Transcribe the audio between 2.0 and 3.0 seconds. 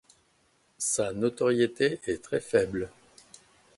est très faible.